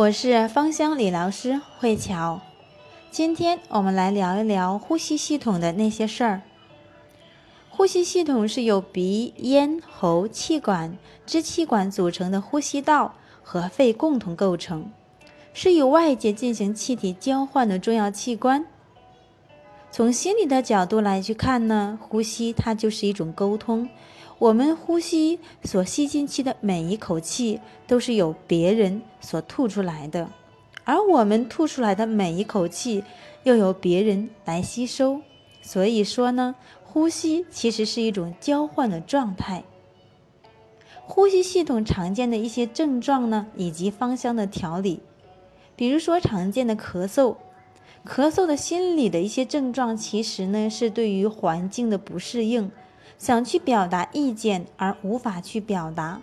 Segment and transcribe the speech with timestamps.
[0.00, 2.40] 我是芳香理疗师慧乔，
[3.10, 6.40] 今天我们来聊一聊呼吸系统的那些事儿。
[7.68, 14.90] 呼吸系统是由鼻、咽、喉、气管、支气管组成的呼吸道和肺共同构成，
[15.52, 18.64] 是与外界进行气体交换的重要器官。
[19.90, 23.86] 从心理的角度来去看呢，呼吸它就是一种沟通。
[24.40, 30.30] 我们呼吸所吸进去的每一口气，都是由别人所吐出来的，
[30.84, 33.04] 而我们吐出来的每一口气，
[33.42, 35.20] 又由别人来吸收。
[35.60, 39.62] 所以说呢，呼吸其实是一种交换的状态。
[41.04, 45.00] 呼吸系统常见的一些症状呢，以及芳香的调理，
[45.76, 47.36] 比如说常见的咳嗽，
[48.06, 52.70] 咳嗽的心理的一些症状，其实呢是对于环境的不适应。
[53.20, 56.22] 想去表达意见而无法去表达，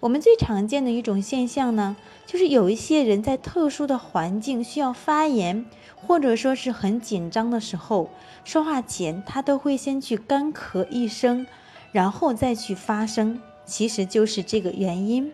[0.00, 1.94] 我们最常见的一种现象呢，
[2.24, 8.08] 就是有一些人在特殊的环境需要发言，或者说是很紧张的时候，
[8.44, 11.46] 说话前他都会先去干咳一声，
[11.92, 15.30] 然后再去发声，其实就是这个原因。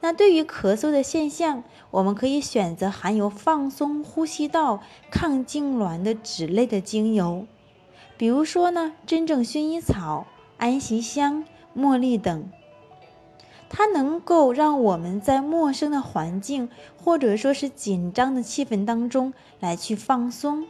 [0.00, 7.46] 那对于咳嗽的现象，我们可以选择含有放松呼吸道、抗痉挛的脂类的精油。
[8.22, 11.44] 比如说呢，真正薰衣草、安息香、
[11.76, 12.48] 茉莉等，
[13.68, 20.68] 它能够让我们在陌生的环境或者说是紧张的气氛当中来去放松。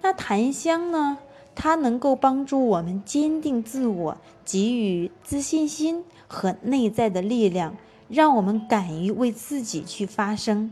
[0.00, 1.18] 那檀香呢，
[1.56, 7.76] 它能够帮助我们坚定自我，给予自信心和内在的力量，
[8.08, 10.70] 让我们敢于为自己去发声。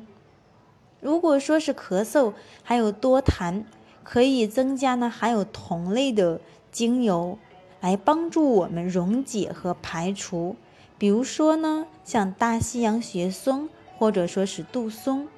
[1.00, 3.64] 如果说是咳嗽，还有多痰。
[4.04, 7.38] 可以增加呢，含有同类的精油
[7.80, 10.56] 来帮助我们溶解和排除。
[10.98, 15.28] 比如说呢，像大西洋雪松或者说是杜松。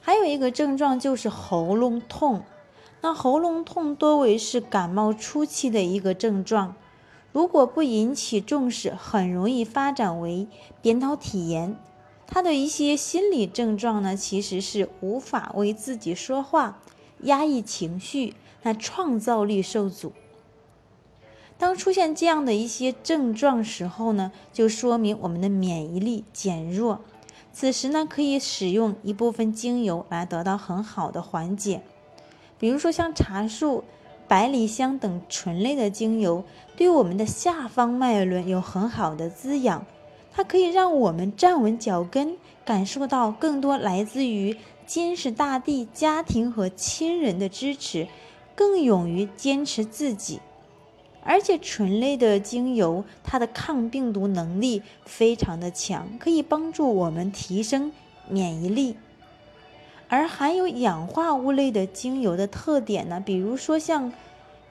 [0.00, 2.42] 还有一个症状就是喉咙痛，
[3.00, 6.74] 那喉咙痛多为是感冒初期的一个症状，
[7.32, 10.48] 如果不引起重视，很容易发展为
[10.80, 11.76] 扁桃体炎。
[12.34, 16.78] 他的一些心理症状呢，其实是无法为自己说话，
[17.24, 18.32] 压抑情绪，
[18.62, 20.14] 那创造力受阻。
[21.58, 27.02] 当出现这样的一些症状时候呢，就说明我们的免疫力减弱。
[27.52, 31.82] 此时呢，可以使用一部分精油来得到很好的缓解，
[32.58, 33.84] 比如说像茶树、
[34.26, 36.44] 百里香等醇类的精油，
[36.78, 39.84] 对我们的下方脉轮有很好的滋养。
[40.34, 44.56] 它可以让我们站稳脚跟，感受到更多来自于
[44.86, 48.08] 坚实大地、家庭和亲人的支持，
[48.54, 50.40] 更勇于坚持自己。
[51.22, 57.92] 而且醇类的精油，它的抗病毒能力非常的强，可以帮助我们提升
[58.28, 58.96] 免疫力。
[60.08, 64.12] 而含有氧化物类的精油的特点呢，比如说像。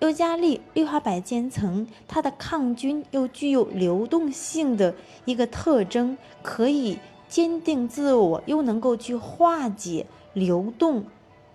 [0.02, 4.96] 尤加利氯化百间层，它的抗菌又具有流动性的
[5.26, 6.98] 一个特征，可以
[7.30, 11.06] 坚定自我，又能够去化解流动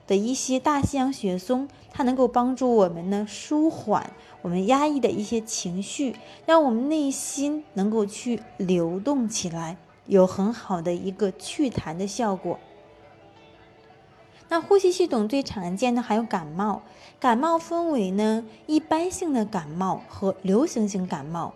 [0.07, 4.13] 的一些大西洋雪松，它能够帮助我们呢舒缓
[4.43, 6.15] 我们压抑的一些情绪，
[6.47, 12.61] 让我们内心能够去流动起来，有很好的一个祛痰的效果。
[14.49, 16.83] 那呼吸系统最常见的还有感冒，
[17.19, 21.55] 感冒分为呢一般性的感冒和流行性感冒。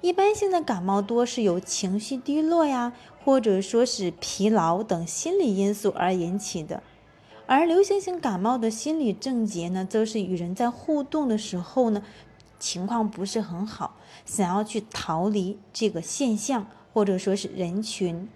[0.00, 2.92] 一般性的感冒多是由情绪低落呀，
[3.24, 6.82] 或者说是疲劳等心理因素而引起的，
[7.46, 12.02] 而流行性感冒的心理症结呢，则是与人在互动的时候呢，
[12.58, 18.28] 情况不是很好，想要去逃离这个现象，或者说是人群。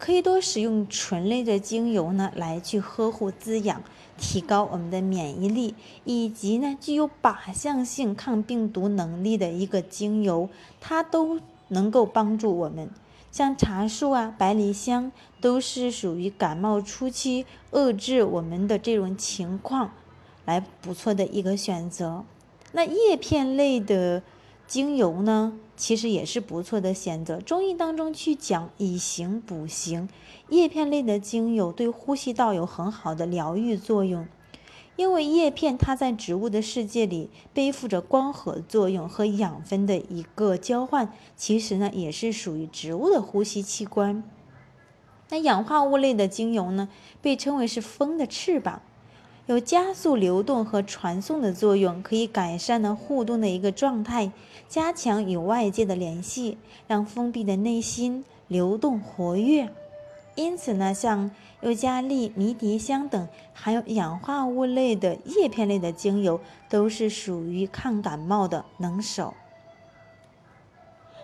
[0.00, 3.82] 可以多使用醇类的精油呢，来去呵护滋养，
[4.16, 5.74] 提高我们的免疫力，
[6.04, 10.48] 以及呢具有靶向性抗病毒能力的一个精油，
[10.80, 12.88] 它都能够帮助我们。
[13.30, 19.92] 像茶树啊、百里香，都是属于感冒初期遏制我们的这种情况，
[20.46, 22.24] 来不错的一个选择。
[22.72, 24.22] 那叶片类的。
[24.70, 27.40] 精油呢，其实也是不错的选择。
[27.40, 30.08] 中医当中去讲以形补形，
[30.48, 34.28] 叶片类的精油对呼吸道有很好的疗愈作用。
[34.94, 44.22] 因为叶片它在植物的世界里背负着光合作用和养分的一个交换，其实呢也是属于植物的呼吸器官。
[45.30, 46.88] 那氧化物类的精油呢，
[47.20, 48.82] 被称为是风的翅膀。
[49.46, 54.30] 有加速流动和传送的作用，可以改善呢互动的一个状态，
[54.68, 56.56] 加强与外界的联系，
[56.86, 59.68] 让封闭的内心流动活跃。
[60.36, 61.30] 因此呢，像
[61.62, 69.34] 尤加利、迷迭香等含有氧化物类的叶片类的精油，都是属于抗感冒的能手。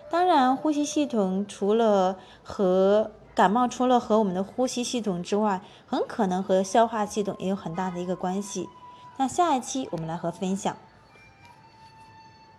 [0.09, 8.69] 当然，呼吸系统除了和感冒，除了和我们的呼吸系统之外，很可能和消化系统也有很大的一个关系。
[9.17, 10.77] 那下一期我们来和分享。